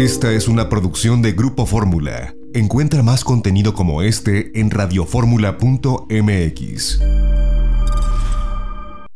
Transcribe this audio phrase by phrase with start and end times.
[0.00, 2.34] Esta es una producción de Grupo Fórmula.
[2.54, 7.00] Encuentra más contenido como este en radioformula.mx.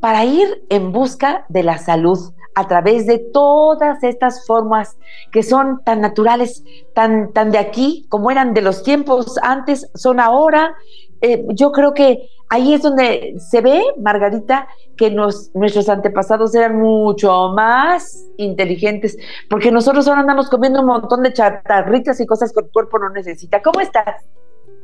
[0.00, 2.18] para ir en busca de la salud
[2.54, 4.98] a través de todas estas formas
[5.30, 6.62] que son tan naturales,
[6.94, 10.74] tan, tan de aquí, como eran de los tiempos antes, son ahora.
[11.20, 16.78] Eh, yo creo que ahí es donde se ve, Margarita, que nos, nuestros antepasados eran
[16.78, 19.16] mucho más inteligentes,
[19.48, 23.08] porque nosotros ahora andamos comiendo un montón de chatarritas y cosas que el cuerpo no
[23.08, 23.62] necesita.
[23.62, 24.26] ¿Cómo estás?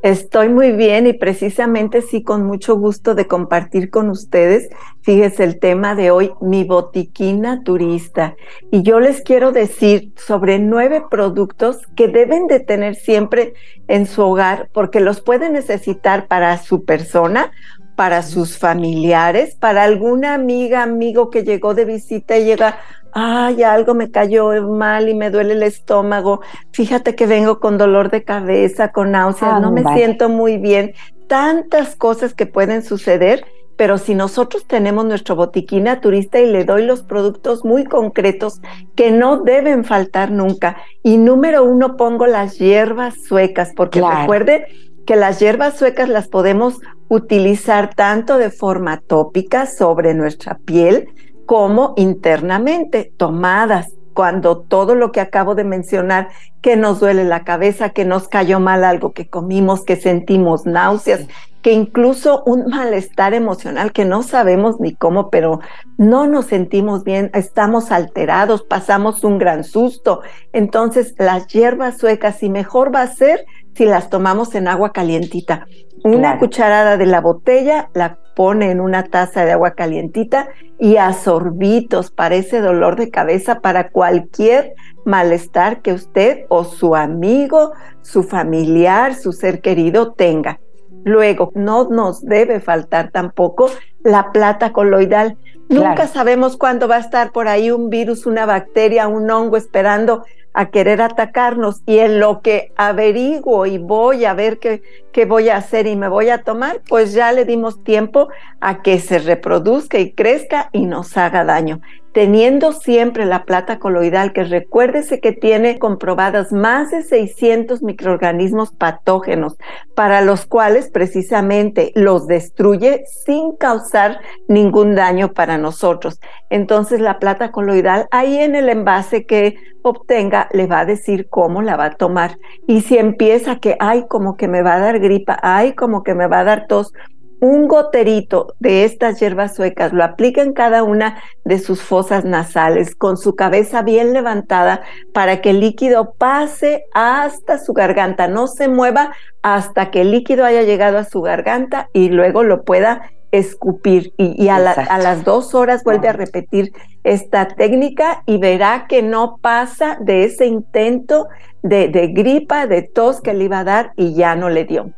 [0.03, 4.69] Estoy muy bien y precisamente sí con mucho gusto de compartir con ustedes.
[5.03, 8.37] Fíjese el tema de hoy, mi botiquina turista.
[8.71, 13.55] Y yo les quiero decir sobre nueve productos que deben de tener siempre
[13.89, 17.51] en su hogar porque los pueden necesitar para su persona,
[17.97, 22.79] para sus familiares, para alguna amiga, amigo que llegó de visita y llega,
[23.19, 28.11] ay, algo me cayó mal y me duele el estómago, fíjate que vengo con dolor
[28.11, 30.93] de cabeza, con náuseas, no me siento muy bien,
[31.27, 33.45] tantas cosas que pueden suceder,
[33.77, 38.61] pero si nosotros tenemos nuestro botiquín turista y le doy los productos muy concretos
[38.95, 40.77] que no deben faltar nunca.
[41.05, 44.67] Y número uno pongo las hierbas suecas, porque recuerde
[45.07, 51.09] que las hierbas suecas las podemos utilizar tanto de forma tópica sobre nuestra piel,
[51.49, 56.29] como internamente, tomadas, cuando todo lo que acabo de mencionar,
[56.61, 61.27] que nos duele la cabeza, que nos cayó mal algo que comimos, que sentimos náuseas,
[61.63, 65.61] que incluso un malestar emocional que no sabemos ni cómo, pero
[65.97, 70.21] no nos sentimos bien, estamos alterados, pasamos un gran susto.
[70.53, 75.67] Entonces, las hierbas suecas, y mejor va a ser si las tomamos en agua calientita.
[76.05, 80.49] Una cucharada de la botella la pone en una taza de agua calientita
[80.79, 86.95] y a sorbitos para ese dolor de cabeza, para cualquier malestar que usted o su
[86.95, 87.73] amigo,
[88.03, 90.61] su familiar, su ser querido tenga.
[91.05, 93.71] Luego, no nos debe faltar tampoco
[94.05, 95.37] la plata coloidal.
[95.69, 100.25] Nunca sabemos cuándo va a estar por ahí un virus, una bacteria, un hongo esperando
[100.59, 104.83] a querer atacarnos y en lo que averiguo y voy a ver qué,
[105.13, 108.29] qué voy a hacer y me voy a tomar, pues ya le dimos tiempo
[108.61, 111.81] a que se reproduzca y crezca y nos haga daño
[112.13, 119.57] teniendo siempre la plata coloidal, que recuérdese que tiene comprobadas más de 600 microorganismos patógenos,
[119.95, 126.21] para los cuales precisamente los destruye sin causar ningún daño para nosotros.
[126.51, 131.63] Entonces la plata coloidal ahí en el envase que obtenga le va a decir cómo
[131.63, 132.39] la va a tomar.
[132.67, 136.15] Y si empieza que, ay, como que me va a dar gripa, ay, como que
[136.15, 136.93] me va a dar tos,
[137.41, 142.95] un goterito de estas hierbas suecas, lo aplica en cada una de sus fosas nasales
[142.95, 144.83] con su cabeza bien levantada
[145.13, 149.13] para que el líquido pase hasta su garganta, no se mueva
[149.43, 154.13] hasta que el líquido haya llegado a su garganta y luego lo pueda escupir.
[154.17, 156.73] Y, a, las dos horas vuelve a repetir
[157.05, 161.29] esta técnica y verá que no pasa de ese intento
[161.63, 164.93] de, de gripa, de tos que le iba a dar y ya no le dio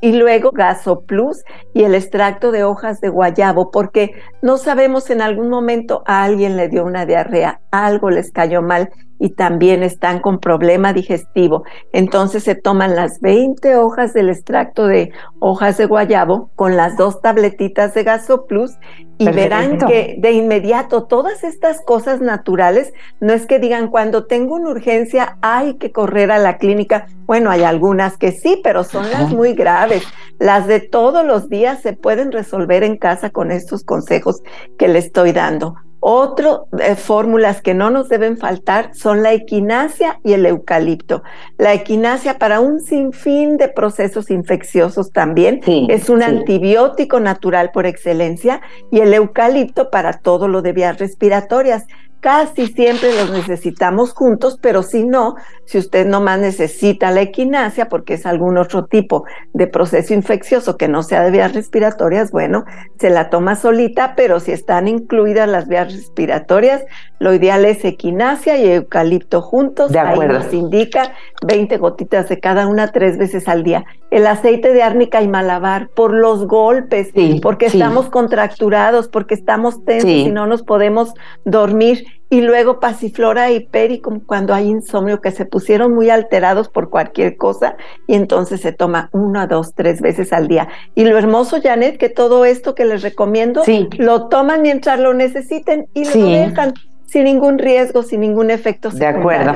[0.00, 1.42] y luego Gaso Plus
[1.74, 4.12] y el extracto de hojas de guayabo, porque
[4.42, 8.90] no sabemos en algún momento a alguien le dio una diarrea, algo les cayó mal
[9.18, 11.64] y también están con problema digestivo.
[11.92, 17.20] Entonces se toman las 20 hojas del extracto de hojas de guayabo con las dos
[17.22, 18.72] tabletitas de Gaso Plus
[19.18, 24.56] y verán que de inmediato todas estas cosas naturales, no es que digan cuando tengo
[24.56, 27.06] una urgencia hay que correr a la clínica.
[27.24, 30.04] Bueno, hay algunas que sí, pero son las muy graves.
[30.38, 34.42] Las de todos los días se pueden resolver en casa con estos consejos
[34.78, 35.76] que le estoy dando.
[36.08, 41.24] Otro eh, fórmulas que no nos deben faltar son la equinacia y el eucalipto.
[41.58, 48.60] La equinacia para un sinfín de procesos infecciosos también es un antibiótico natural por excelencia
[48.92, 51.86] y el eucalipto para todo lo de vías respiratorias
[52.26, 58.14] casi siempre los necesitamos juntos, pero si no, si usted nomás necesita la equinacia porque
[58.14, 62.64] es algún otro tipo de proceso infeccioso que no sea de vías respiratorias, bueno,
[62.98, 66.82] se la toma solita, pero si están incluidas las vías respiratorias,
[67.20, 69.92] lo ideal es equinacia y eucalipto juntos.
[69.92, 70.40] De acuerdo.
[70.40, 71.12] nos indica
[71.46, 73.84] 20 gotitas de cada una tres veces al día.
[74.10, 80.10] El aceite de árnica y malabar por los golpes, porque estamos contracturados, porque estamos tensos
[80.10, 81.14] y no nos podemos
[81.44, 86.68] dormir y luego pasiflora y peri como cuando hay insomnio que se pusieron muy alterados
[86.68, 87.76] por cualquier cosa
[88.06, 90.68] y entonces se toma una, dos, tres veces al día.
[90.94, 93.62] Y lo hermoso, Janet, que todo esto que les recomiendo
[93.98, 96.74] lo toman mientras lo necesiten y lo dejan
[97.06, 98.90] sin ningún riesgo, sin ningún efecto.
[98.90, 99.54] De acuerdo.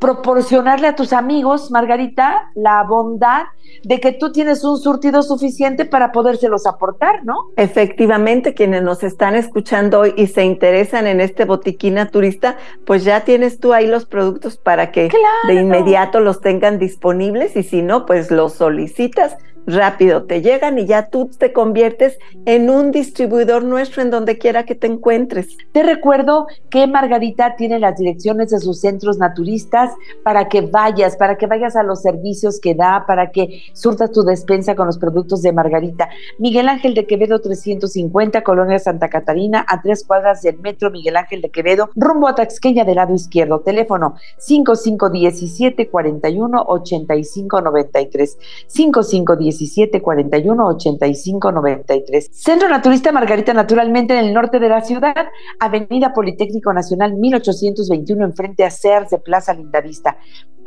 [0.00, 3.44] proporcionarle a tus amigos, Margarita, la bondad
[3.82, 7.36] de que tú tienes un surtido suficiente para podérselos aportar, ¿no?
[7.56, 13.24] Efectivamente, quienes nos están escuchando hoy y se interesan en este botiquín turista, pues ya
[13.24, 15.10] tienes tú ahí los productos para que
[15.46, 19.36] de inmediato los tengan disponibles y si no, pues los solicitas
[19.68, 24.64] rápido te llegan y ya tú te conviertes en un distribuidor nuestro en donde quiera
[24.64, 25.56] que te encuentres.
[25.72, 29.92] Te recuerdo que Margarita tiene las direcciones de sus centros naturistas
[30.24, 34.22] para que vayas, para que vayas a los servicios que da, para que surtas tu
[34.22, 36.08] despensa con los productos de Margarita.
[36.38, 41.42] Miguel Ángel de Quevedo 350, Colonia Santa Catarina, a tres cuadras del metro Miguel Ángel
[41.42, 43.60] de Quevedo, rumbo a Taxqueña del lado izquierdo.
[43.60, 48.38] Teléfono 5517 41 85 93.
[48.66, 52.30] 5517 17 41 85 93.
[52.32, 55.26] Centro Naturista Margarita, naturalmente en el norte de la ciudad,
[55.58, 60.18] Avenida Politécnico Nacional 1821, enfrente a Sears de Plaza Lindavista.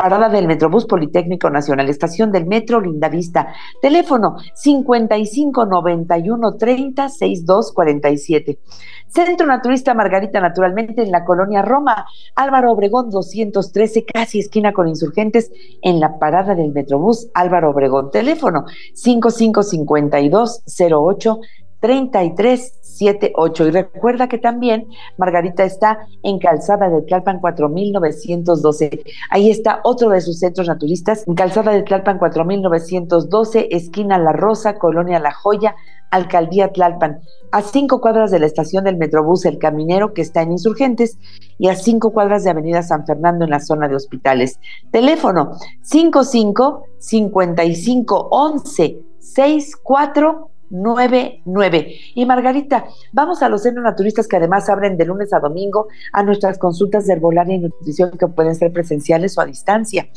[0.01, 3.53] Parada del Metrobús Politécnico Nacional, estación del Metro Lindavista.
[3.83, 8.57] Teléfono 55 91 30 62 47.
[9.05, 15.51] Centro Naturista Margarita, naturalmente en la colonia Roma, Álvaro Obregón 213, casi esquina con insurgentes,
[15.83, 18.09] en la parada del Metrobús Álvaro Obregón.
[18.09, 18.65] Teléfono
[18.95, 21.39] 5552 08
[21.81, 23.67] 3378.
[23.67, 24.87] Y recuerda que también
[25.17, 29.03] Margarita está en Calzada de Tlalpan 4912.
[29.29, 34.75] Ahí está otro de sus centros naturistas, en Calzada de Tlalpan 4912, esquina La Rosa,
[34.75, 35.75] Colonia La Joya,
[36.11, 37.21] Alcaldía Tlalpan,
[37.51, 41.17] a cinco cuadras de la estación del Metrobús El Caminero, que está en Insurgentes,
[41.57, 44.59] y a cinco cuadras de Avenida San Fernando en la zona de hospitales.
[44.91, 51.95] Teléfono 55 55 11 64 99.
[52.15, 56.23] Y Margarita, vamos a los centros naturistas que además abren de lunes a domingo a
[56.23, 60.07] nuestras consultas de herbolaria y nutrición que pueden ser presenciales o a distancia.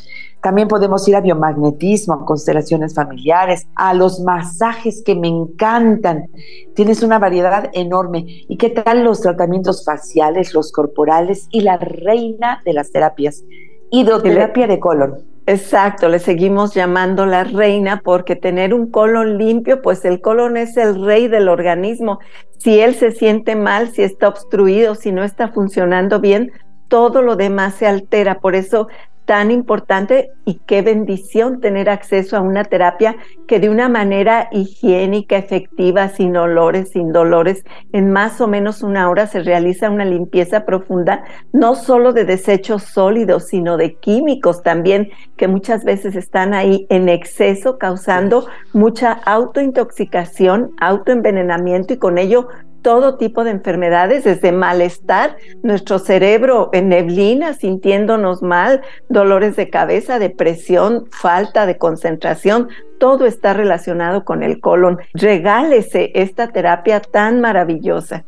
[0.43, 6.29] También podemos ir a biomagnetismo, a constelaciones familiares, a los masajes que me encantan.
[6.75, 8.25] Tienes una variedad enorme.
[8.27, 13.45] ¿Y qué tal los tratamientos faciales, los corporales y la reina de las terapias?
[13.91, 15.34] Hidroterapia de colon.
[15.47, 20.79] Exacto, le seguimos llamando la reina porque tener un colon limpio, pues el colon es
[20.79, 22.19] el rey del organismo.
[22.59, 26.51] Si él se siente mal, si está obstruido, si no está funcionando bien,
[26.89, 28.41] todo lo demás se altera.
[28.41, 28.89] Por eso
[29.25, 33.17] tan importante y qué bendición tener acceso a una terapia
[33.47, 39.09] que de una manera higiénica, efectiva, sin olores, sin dolores, en más o menos una
[39.09, 45.11] hora se realiza una limpieza profunda, no solo de desechos sólidos, sino de químicos también,
[45.37, 52.49] que muchas veces están ahí en exceso, causando mucha autointoxicación, autoenvenenamiento y con ello
[52.85, 60.19] todo tipo de enfermedades, desde malestar, nuestro cerebro en neblina, sintiéndonos mal, dolores de cabeza,
[60.19, 64.99] depresión, falta de concentración, todo está relacionado con el colon.
[65.15, 68.25] Regálese esta terapia tan maravillosa.